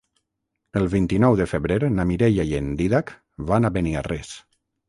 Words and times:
El 0.79 0.87
vint-i-nou 0.93 1.37
de 1.41 1.47
febrer 1.51 1.77
na 1.99 2.07
Mireia 2.13 2.47
i 2.53 2.57
en 2.63 2.73
Dídac 2.81 3.15
van 3.53 3.69
a 3.71 3.75
Beniarrés. 3.77 4.37